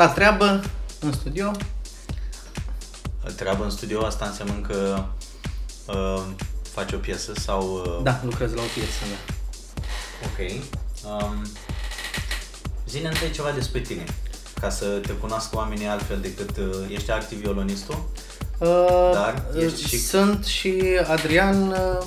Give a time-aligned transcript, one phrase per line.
[0.00, 0.60] La treabă,
[1.00, 1.50] în studio.
[3.36, 5.04] Treabă în studio, asta înseamnă că
[5.86, 6.22] uh,
[6.72, 7.62] faci o piesă sau...
[7.72, 8.02] Uh...
[8.02, 9.34] Da, lucrez la o piesă, da.
[10.24, 10.62] Ok.
[11.22, 11.46] Um,
[12.88, 14.04] zine întâi ceva despre tine,
[14.60, 18.08] ca să te cunoască oamenii altfel decât uh, ești activ violonistul.
[18.58, 22.06] Uh, Dar ești și- Sunt și Adrian, uh,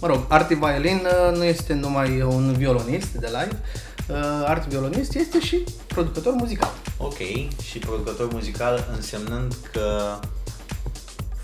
[0.00, 3.60] mă rog, Arti Violin uh, nu este numai un violonist de live,
[4.08, 6.70] uh, Arti Violonist este și producător muzical.
[7.04, 7.16] Ok,
[7.62, 10.18] și producător muzical însemnând că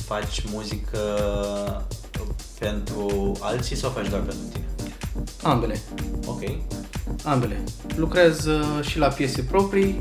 [0.06, 0.98] faci muzică
[2.58, 4.66] pentru alții sau faci doar pentru tine?
[5.42, 5.80] Ambele,
[6.26, 6.42] Ok.
[7.24, 7.64] ambele.
[7.96, 9.98] Lucrez uh, și la piese proprii,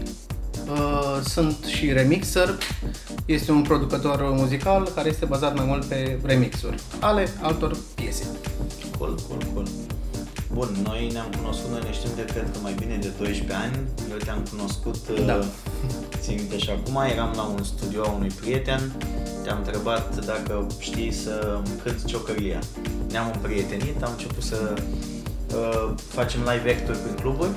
[0.72, 2.58] uh, sunt și remixer,
[3.26, 8.28] este un producător muzical care este bazat mai mult pe remixuri ale altor piese.
[8.98, 9.68] Cool, cool, cool.
[10.54, 13.78] Bun, noi ne-am cunoscut, noi ne știm de cred că mai bine de 12 ani.
[14.12, 15.34] Eu te-am cunoscut, Da.
[15.36, 15.46] uh,
[16.20, 18.92] țin minte și acum, eram la un studio a unui prieten,
[19.44, 22.60] te-am întrebat dacă știi să cât ciocăria.
[23.12, 24.74] Ne-am împrietenit, am început să
[25.56, 27.50] uh, facem live act prin cluburi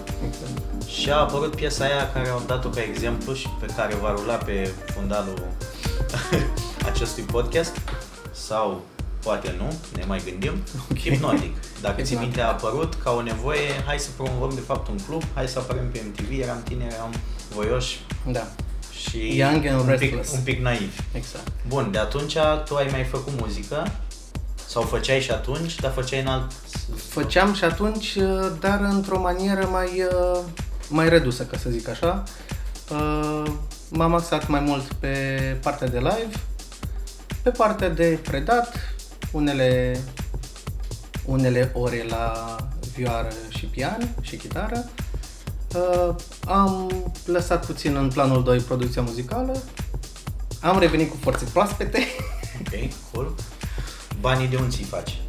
[0.87, 4.35] și a apărut piesa aia care am dat-o ca exemplu și pe care va rula
[4.35, 5.47] pe fundalul
[6.93, 7.77] acestui podcast
[8.33, 8.81] sau
[9.23, 10.53] poate nu, ne mai gândim,
[10.91, 10.99] Ok.
[10.99, 11.57] hipnotic.
[11.81, 12.21] Dacă ți Hipnotic.
[12.21, 15.59] minte a apărut ca o nevoie, hai să promovăm de fapt un club, hai să
[15.59, 17.15] apărăm pe MTV, eram tineri, eram
[17.55, 18.47] voioși Da,
[18.93, 20.33] și Young and un, pic, restless.
[20.33, 21.01] un pic naivi.
[21.13, 21.49] exact.
[21.69, 23.93] Bun, de atunci tu ai mai făcut muzică
[24.67, 26.53] sau făceai și atunci, dar făceai în alt...
[27.09, 30.39] Făceam și atunci, uh, dar într-o manieră mai, uh,
[30.89, 32.23] mai redusă, ca să zic așa.
[32.91, 33.43] Uh,
[33.93, 35.09] M-am axat mai mult pe
[35.63, 36.31] partea de live,
[37.43, 38.75] pe partea de predat,
[39.33, 40.01] unele,
[41.31, 42.57] unele ore la
[42.97, 44.85] vioară și pian și chitară.
[45.75, 46.15] Uh,
[46.47, 46.91] Am
[47.25, 49.63] lăsat puțin în planul 2 producția muzicală,
[50.61, 51.99] am revenit cu forțe proaspete.
[52.61, 53.35] Ok, cool.
[54.21, 55.21] Banii de unde ți faci?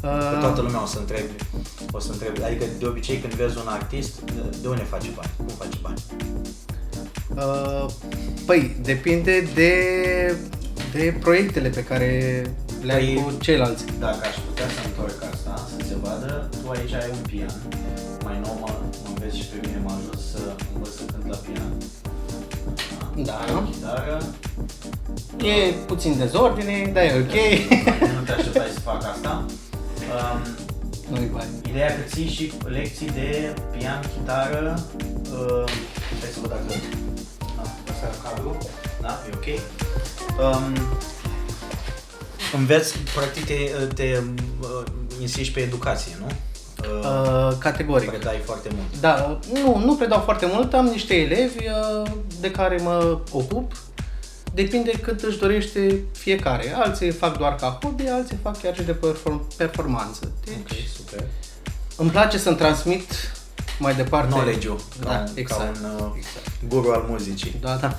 [0.00, 1.30] Că Uh, toată lumea o să întrebe,
[1.92, 4.20] o să întrebe, adică de obicei când vezi un artist,
[4.62, 5.30] de unde face bani?
[5.36, 6.02] Cum face bani?
[7.36, 7.86] Uh,
[8.46, 9.74] Păi, depinde de,
[10.92, 12.42] de proiectele pe care
[12.82, 13.84] le ai Păi- cu ceilalți.
[13.98, 17.54] Dacă aș putea să întorc asta, să se vadă, tu aici ai un pian,
[18.24, 18.70] mai nou mă,
[19.02, 20.40] mă înveți și pe mine, m-a ajuns să
[20.74, 21.72] învăț să cânt la pian.
[23.26, 23.32] Da.
[23.32, 24.22] Ai o chitară,
[25.38, 27.36] E puțin dezordine, dar e ok.
[28.18, 29.44] nu te așteptai să fac asta.
[30.14, 30.40] Um,
[31.10, 31.50] Nu-i bani.
[31.68, 34.84] Ideea că ții și lecții de pian, chitară,
[35.32, 35.64] uh,
[36.20, 36.62] hai să văd dacă...
[37.56, 38.56] Da, ăsta era cadru,
[39.00, 39.48] da, e ok.
[40.42, 40.72] Um,
[42.56, 43.54] înveți, practic te,
[43.94, 44.18] te
[44.60, 44.82] uh,
[45.20, 46.26] insiști pe educație, nu?
[46.26, 46.32] Uh,
[47.04, 48.08] Uh, categoric.
[48.10, 49.00] predai foarte mult.
[49.00, 52.10] Da, nu, nu predau foarte mult, am niște elevi uh,
[52.40, 53.72] de care mă ocup.
[54.54, 56.74] Depinde cât își dorește fiecare.
[56.76, 60.32] Alții fac doar ca hobby, alții fac chiar și de perform- performanță.
[60.44, 61.24] Deci, Ok, super.
[61.96, 63.32] îmi place să-mi transmit
[63.78, 65.60] mai departe Knowledge-ul, ca, Da, un, exact.
[65.80, 66.50] ca un uh, exact.
[66.68, 67.56] guru al muzicii.
[67.60, 67.96] Da, da.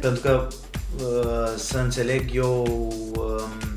[0.00, 0.46] Pentru că,
[0.98, 2.62] uh, să înțeleg eu,
[3.16, 3.73] um,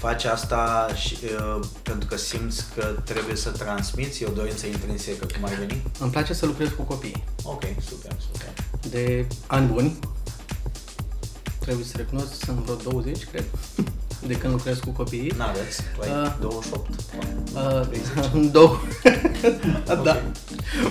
[0.00, 5.26] faci asta și, uh, pentru că simți că trebuie să transmiți, e o dorință intrinsecă,
[5.34, 5.80] cum ai venit?
[5.98, 7.24] Îmi place să lucrez cu copii.
[7.42, 8.48] Ok, super, super.
[8.90, 9.98] de ani buni.
[11.58, 13.44] Trebuie să recunosc, sunt vreo 20, cred,
[14.28, 15.32] de când lucrez cu copiii.
[15.36, 16.88] N-aveți, tu ai Uh, 28,
[17.54, 18.50] Uh, 30.
[18.50, 18.76] două.
[19.90, 20.02] Ok.
[20.02, 20.22] da.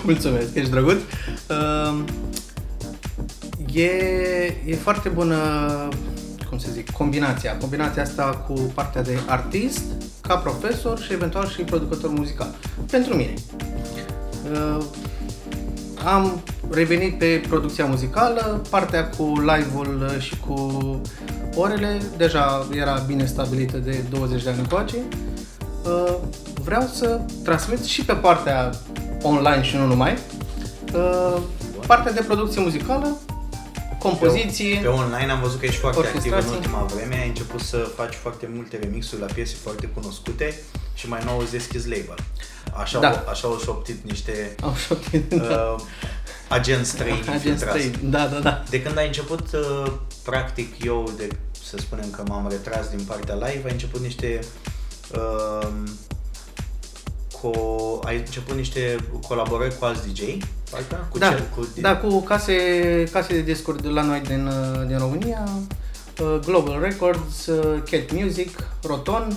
[0.04, 0.96] Mulțumesc, ești drăguț.
[1.48, 2.04] Uh,
[3.74, 3.90] e,
[4.66, 5.36] e foarte bună,
[5.98, 6.19] cum
[6.60, 7.56] să zic, combinația.
[7.56, 9.82] Combinația asta cu partea de artist,
[10.20, 12.54] ca profesor și eventual și producător muzical.
[12.90, 13.34] Pentru mine.
[14.52, 14.84] Uh,
[16.04, 21.00] am revenit pe producția muzicală, partea cu live-ul și cu
[21.54, 24.96] orele deja era bine stabilită de 20 de ani încoace.
[25.84, 26.16] Uh,
[26.64, 28.70] Vreau să transmit și pe partea
[29.22, 30.18] online și nu numai,
[30.94, 31.40] uh,
[31.86, 33.16] partea de producție muzicală,
[34.08, 34.78] compoziție.
[34.82, 36.56] Pe online am văzut că ești foarte activ în orchestrații.
[36.66, 40.58] ultima vreme, ai început să faci foarte multe remixuri la piese foarte cunoscute
[40.94, 42.14] și mai nou îți deschizi label.
[42.76, 43.08] Așa, Da.
[43.10, 45.74] au, așa au șoptit niște Am șoptit, da.
[45.76, 45.80] uh,
[46.48, 47.80] agenți străini Agenți infiltrați.
[47.82, 48.10] străini.
[48.10, 48.62] Da, da, da.
[48.70, 49.92] De când ai început, uh,
[50.24, 51.28] practic eu, de,
[51.64, 54.40] să spunem că m-am retras din partea live, ai început niște
[55.14, 55.68] uh,
[57.42, 58.96] co- ai început niște
[59.28, 60.20] colaborări cu alți DJ,
[60.70, 61.06] parcă?
[61.10, 62.54] Cu da, ce- cu da, cu case,
[63.12, 65.48] case de discuri de la noi din, uh, din România,
[66.20, 69.36] uh, Global Records, uh, Cat Music, Roton,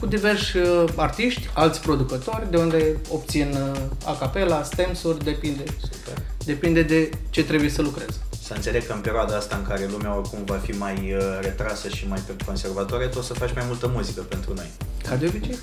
[0.00, 6.22] cu diversi uh, artiști, alți producători, de unde obțin uh, acapela, stems-uri, depinde, Super.
[6.44, 8.08] depinde de ce trebuie să lucrez.
[8.42, 11.88] Să înțeleg că în perioada asta în care lumea oricum va fi mai uh, retrasă
[11.88, 14.70] și mai pe conservatoare, tu o să faci mai multă muzică pentru noi.
[15.08, 15.58] Ca de obicei.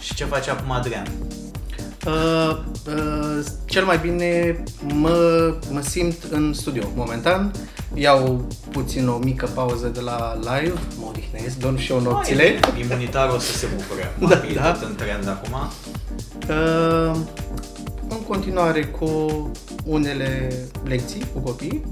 [0.00, 1.06] Și ce face acum Adrian?
[2.06, 2.56] Uh,
[2.86, 4.62] uh, cel mai bine
[4.94, 6.82] mă, mă simt în studio.
[6.94, 7.50] Momentan
[7.94, 12.58] iau puțin o mică pauză de la live, mă odihnesc, dorm și eu nopțile.
[12.72, 14.14] Mai, Imunitarul o să se bucure.
[14.28, 14.72] Da, Da, e da.
[14.72, 15.70] tot în trend acum.
[16.48, 17.16] Uh,
[18.08, 19.50] în continuare cu
[19.84, 20.52] unele
[20.84, 21.84] lecții cu copii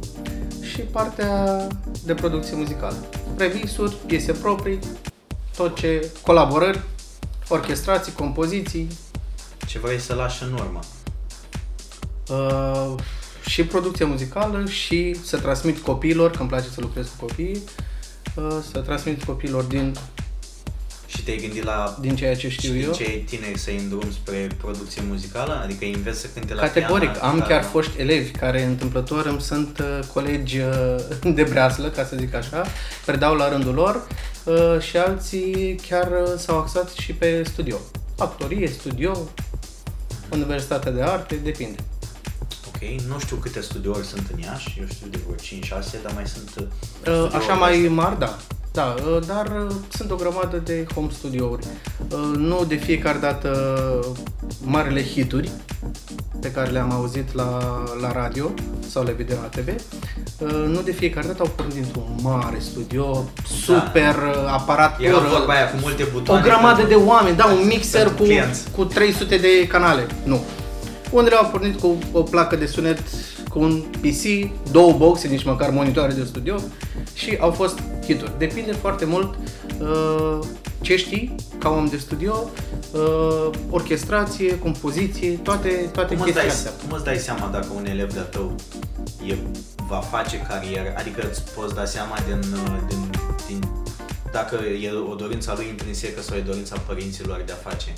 [0.61, 1.67] și partea
[2.05, 2.97] de producție muzicală.
[3.37, 4.79] Revisuri, piese proprii,
[5.57, 6.81] tot ce colaborări,
[7.49, 8.89] orchestrații, compoziții,
[9.67, 10.81] Ce vrei să lași în urmă?
[12.29, 12.95] Uh,
[13.49, 17.63] și producție muzicală și să transmit copiilor, că îmi place să lucrez cu copii,
[18.35, 19.95] uh, să transmit copiilor din,
[21.07, 22.93] Și te-ai gândit la din ceea ce știu și eu.
[22.93, 25.61] cei tineri să-i îndrum spre producție muzicală?
[25.63, 27.27] Adică îi înveți să cânte la Categoric, piano?
[27.27, 30.97] am la- chiar foști elevi care întâmplător îmi sunt uh, colegi uh,
[31.35, 32.65] de breaslă, ca să zic așa,
[33.05, 34.07] predau la rândul lor
[34.49, 37.77] uh, și alții chiar uh, s-au axat și pe studio.
[38.19, 39.19] Actorie, studio,
[40.33, 41.79] Universitatea de Arte, depinde.
[42.67, 46.27] Ok, nu știu câte studiouri sunt în Iași, eu știu de vreo 5-6, dar mai
[46.27, 47.91] sunt uh, Uh, studiouri Așa mai astea.
[47.91, 48.37] mari, da.
[48.73, 51.67] Da, uh, dar uh, sunt o grămadă de home studiouri.
[52.11, 53.51] Uh, Nu de fiecare dată
[54.65, 55.51] marele hituri
[56.41, 58.51] pe care le-am auzit la, la radio
[58.89, 59.75] sau le vedem la TV, uh,
[60.47, 64.53] nu de fiecare dată au pornit dintr-un mare studio, super da.
[64.53, 66.43] aparatură, Era vorba aia cu multe o butoane.
[66.43, 68.71] grămadă de pentru- oameni, da, un mixer pentru cu, clienți.
[68.77, 70.07] cu 300 de canale.
[70.25, 70.41] Nu.
[71.11, 72.99] Unele au pornit cu o placă de sunet,
[73.51, 76.55] cu un PC, două boxe, nici măcar monitoare de studio
[77.15, 78.33] și au fost hituri.
[78.39, 79.35] Depinde foarte mult
[79.81, 80.39] uh,
[80.81, 82.51] ce știi ca om de studio,
[82.93, 86.87] uh, orchestrație, compoziție, toate, toate Cum îți, dai, chestiile astea.
[86.89, 88.55] cum îți dai seama dacă un elev de tău
[89.29, 89.35] e,
[89.89, 90.95] va face carieră?
[90.97, 93.11] Adică îți poți da seama din, uh, din,
[93.47, 93.61] din
[94.33, 97.93] dacă e o dorință a lui intrinsecă sau e dorința părinților de a face.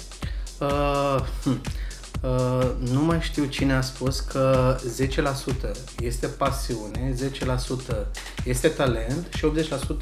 [0.59, 1.61] Uh, hm.
[2.21, 4.77] Uh, nu mai știu cine a spus că
[5.67, 5.71] 10%
[6.01, 8.07] este pasiune, 10%
[8.45, 9.47] este talent și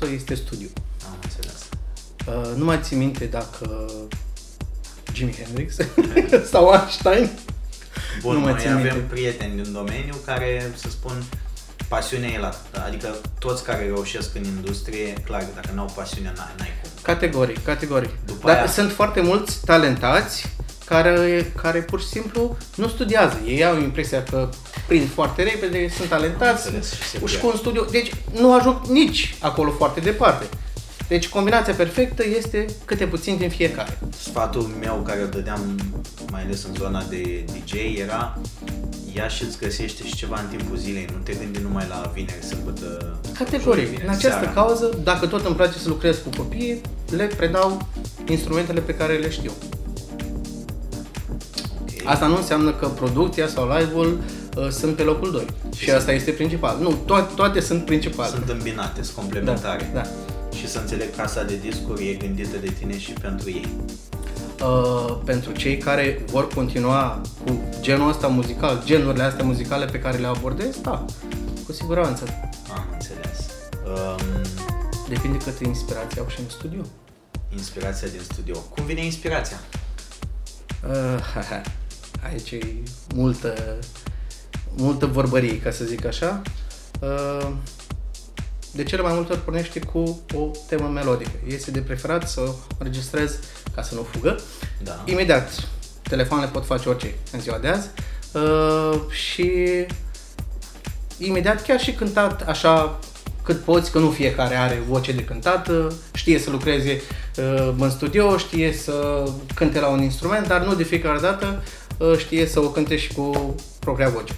[0.08, 0.68] 80% este studiu.
[1.06, 1.68] Am înțeles.
[2.26, 3.90] Uh, nu mai țin minte dacă
[5.12, 5.76] Jimi Hendrix
[6.52, 7.30] sau Einstein.
[8.20, 8.98] Bun, Nu mai noi țin avem minte.
[8.98, 11.24] prieteni din domeniu care, să spun,
[11.88, 12.54] pasiunea e la...
[12.86, 16.90] Adică toți care reușesc în industrie, clar, dacă n-au pasiunea, n-ai, n-ai cum.
[17.02, 18.10] Categoric, categoric.
[18.26, 20.46] După Dar aia- sunt foarte mulți talentați
[20.84, 23.38] care, care pur și simplu nu studiază.
[23.46, 24.48] Ei au impresia că
[24.86, 27.40] prind foarte repede, sunt talentați Înțeles, și se și pierd.
[27.40, 27.84] cu un studiu.
[27.90, 30.46] Deci nu ajung nici acolo foarte departe.
[31.08, 33.98] Deci combinația perfectă este câte puțin din fiecare.
[34.18, 35.60] Sfatul meu care îl dădeam,
[36.30, 38.38] mai ales în zona de DJ, era
[39.14, 42.44] ia și îți găsește și ceva în timpul zilei, nu te gândi numai la vineri,
[42.44, 43.84] sâmbătă, joi, Categoric.
[43.84, 44.50] vineri, În această seara.
[44.50, 47.86] cauză, dacă tot îmi place să lucrez cu copii, le predau
[48.28, 49.52] instrumentele pe care le știu.
[51.80, 51.88] Ok.
[52.04, 54.20] Asta nu înseamnă că producția sau live-ul
[54.56, 55.44] uh, sunt pe locul 2.
[55.76, 56.76] Și, Și asta este principal.
[56.80, 58.30] Nu, to- toate sunt principale.
[58.30, 59.90] Sunt îmbinate, sunt complementare.
[59.94, 60.02] Da,
[60.68, 63.68] Și să înțeleg casa de discuri e gândită de tine și pentru ei.
[64.62, 70.18] Uh, pentru cei care vor continua cu genul ăsta muzical, genurile astea muzicale pe care
[70.18, 71.04] le abordez, da,
[71.66, 72.24] cu siguranță.
[72.74, 73.50] Am înțeles.
[73.86, 74.42] Um,
[75.08, 76.80] Depinde câtă inspirație au și în studio.
[77.52, 78.58] inspirația din studio.
[78.58, 79.60] Cum vine inspirația?
[80.88, 81.44] Uh,
[82.30, 82.82] aici e
[83.14, 83.78] multă,
[84.76, 86.42] multă vorbărie, ca să zic așa.
[87.00, 87.48] Uh,
[88.72, 91.30] de cele mai multe ori pornește cu o temă melodică.
[91.46, 93.38] Este de preferat să o înregistrez
[93.74, 94.38] ca să nu fugă.
[94.82, 95.02] Da.
[95.04, 95.68] Imediat,
[96.02, 97.88] telefoanele pot face orice în ziua de azi.
[98.32, 99.50] Uh, și
[101.18, 102.98] imediat chiar și cântat așa
[103.42, 107.00] cât poți, că nu fiecare are voce de cântat, uh, știe să lucreze
[107.36, 111.62] uh, în studio, știe să cânte la un instrument, dar nu de fiecare dată
[111.98, 114.34] uh, știe să o cânte și cu propria voce.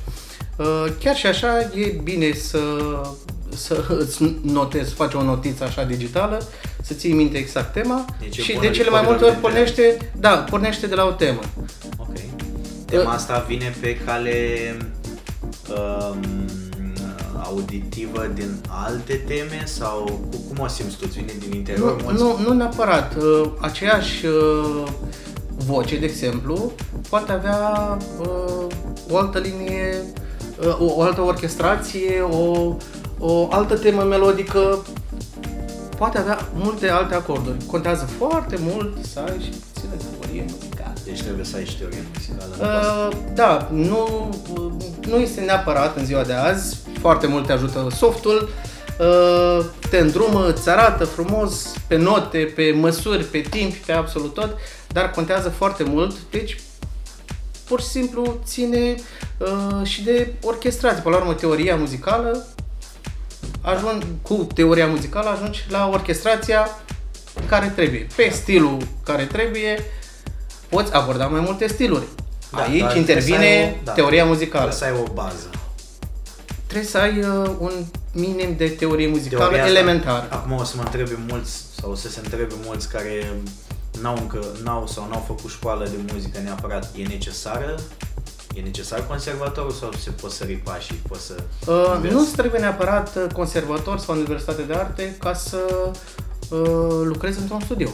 [0.57, 2.59] Uh, Chiar și așa e bine să,
[3.61, 6.43] să îți notezi, faci o notiță așa digitală,
[6.83, 9.63] să ții minte exact tema Deci e și bună de cele mai multe disponibilitatea.
[9.63, 11.41] ori pornește, da, pornește de la o temă.
[11.97, 12.09] Ok.
[12.85, 14.37] Tema asta vine pe cale
[15.69, 16.25] um,
[17.45, 21.05] auditivă din alte teme sau cu, cum o simți tu?
[21.07, 21.97] Îți Vine din interior?
[21.97, 23.15] Nu, Mulți- nu, nu neapărat.
[23.17, 24.83] Uh, Aceeași uh,
[25.67, 26.73] voce, de exemplu,
[27.09, 28.67] poate avea uh,
[29.11, 29.95] o altă linie,
[30.67, 32.77] uh, o, o altă orchestrație, o,
[33.21, 34.79] o altă temă melodică
[35.97, 37.57] poate avea multe alte acorduri.
[37.67, 40.93] Contează foarte mult să ai și puțină teorie muzicală.
[41.05, 42.55] Deci trebuie să ai și teorie muzicală.
[42.61, 44.31] Uh, da, nu,
[45.09, 46.77] nu este neapărat în ziua de azi.
[47.01, 48.49] Foarte mult te ajută softul.
[49.01, 54.57] Uh, te îndrumă, îți arată frumos pe note, pe măsuri, pe timp, pe absolut tot,
[54.89, 56.17] dar contează foarte mult.
[56.31, 56.61] Deci,
[57.69, 58.95] pur și simplu ține
[59.39, 61.03] uh, și de orchestrație.
[61.03, 62.47] Până la urmă, teoria muzicală
[63.61, 66.69] ajung, cu teoria muzicală ajungi la orchestrația
[67.49, 68.07] care trebuie.
[68.17, 69.85] Pe stilul care trebuie,
[70.69, 72.05] poți aborda mai multe stiluri.
[72.53, 74.69] Da, Aici dar intervine trebuie să ai o- da, teoria muzicală.
[74.71, 75.51] Trebuie să ai o bază.
[76.67, 77.73] Trebuie să ai uh, un
[78.13, 80.27] minim de teorie muzicală Teoria asta- elementară.
[80.31, 83.33] Acum o să mă întrebe mulți, sau o să se întrebe mulți care
[84.03, 87.75] n-au încă, n-au sau n-au făcut școală de muzică neapărat, e necesară?
[88.55, 91.01] E necesar conservatorul sau se pot sări pașii?
[91.09, 91.35] Poți să
[91.67, 92.15] Uh, înveți?
[92.15, 95.59] nu îți trebuie neapărat uh, conservator sau universitate de arte ca să
[96.51, 96.59] uh,
[97.05, 97.89] lucrezi într-un studio.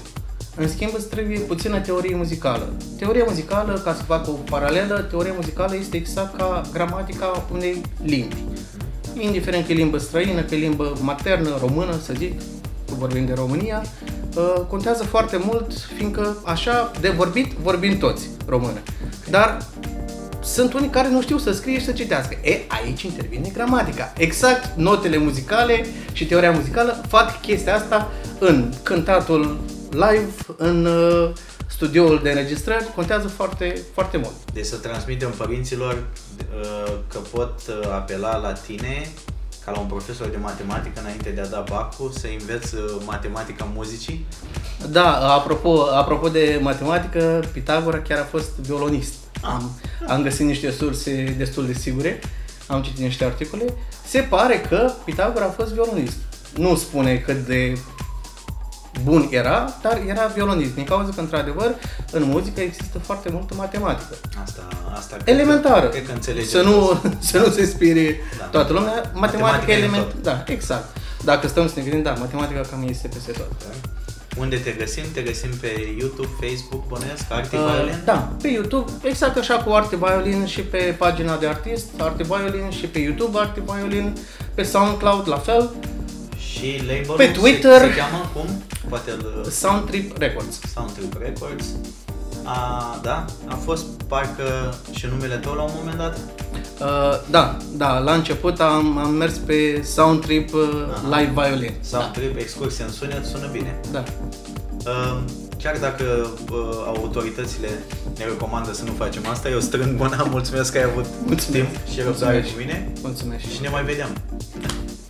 [0.57, 2.73] În schimb, îți trebuie puțină teorie muzicală.
[2.99, 8.37] Teoria muzicală, ca să fac o paralelă, teoria muzicală este exact ca gramatica unei limbi.
[9.19, 12.39] Indiferent că e limbă străină, că e limbă maternă, română, să zic,
[12.87, 13.83] că vorbim de România,
[14.37, 18.79] uh, contează foarte mult, fiindcă așa, de vorbit, vorbim toți română.
[19.31, 19.59] Dar
[20.47, 22.37] sunt unii care nu știu să scrie și să citească.
[22.43, 24.13] E, aici intervine gramatica.
[24.17, 29.59] Exact notele muzicale și teoria muzicală fac chestia asta în cântatul
[29.91, 31.31] live, în uh,
[31.67, 34.35] studioul de înregistrări, contează foarte, foarte mult.
[34.53, 39.09] Deci să transmitem părinților uh, că pot uh, apela la tine
[39.65, 43.69] ca la un profesor de matematică înainte de a da bacul, să înveți uh, matematica
[43.75, 44.27] muzicii.
[44.91, 49.15] Da, apropo, apropo de matematică, Pitagora chiar a fost violonist.
[49.47, 49.71] Am,
[50.07, 52.21] am găsit niște surse destul de sigure,
[52.67, 53.65] am citit niște articole.
[54.07, 56.17] Se pare că Pitagora a fost violonist.
[56.57, 57.79] Nu spune cât de
[59.03, 60.75] bun era, dar era violonist.
[60.75, 61.75] Din cauza că, într-adevăr,
[62.11, 64.17] în muzică există foarte multă matematică.
[64.45, 64.63] Asta,
[64.95, 65.87] asta cred Elementară.
[65.87, 66.49] Că, cred că înțelegem.
[66.49, 67.01] Să nu,
[67.31, 68.45] să nu se sperie Da.
[68.45, 68.93] toată lumea.
[68.93, 70.11] Matematica, Matematica e în element.
[70.13, 70.23] tot.
[70.23, 70.97] Da, exact.
[71.25, 73.53] Dacă stăm să ne gândim, da, matematica cam este peste tot.
[74.39, 75.03] Unde te găsim?
[75.13, 78.03] Te găsim pe YouTube, Facebook, bănuiesc, Arctic Uh, Violin?
[78.05, 82.71] Da, pe YouTube, exact așa cu Arte Violin și pe pagina de artist, Arte Violin
[82.71, 84.17] și pe YouTube Arte Violin,
[84.55, 85.71] pe SoundCloud la fel,
[86.39, 87.81] Și label Pe Twitter.
[87.81, 88.63] Se, se cheamă cum?
[88.89, 90.61] Poate îl Soundtrip Records.
[90.75, 91.65] Soundtrip Records.
[92.45, 96.19] A, da, a fost parcă și numele tău la un moment dat?
[96.81, 96.87] Uh,
[97.31, 100.61] da, da, la început am, am mers pe Soundtrip uh,
[101.05, 101.19] Aha.
[101.19, 101.73] Live Violin.
[101.81, 103.81] Soundtrip, excursie în sunet, sună bine.
[103.93, 104.03] Da.
[104.87, 105.19] Uh,
[105.63, 106.05] Chiar dacă
[106.53, 107.69] uh, autoritățile
[108.19, 111.51] ne recomandă să nu facem asta, eu strâng mâna, mulțumesc că ai avut Mulțumesc.
[111.69, 112.49] timp și răbdare Mulțumesc.
[112.53, 113.45] cu mine Mulțumesc.
[113.45, 114.09] și ne mai vedem.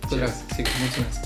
[0.09, 1.17] Cu drag, sigur, mulțumesc.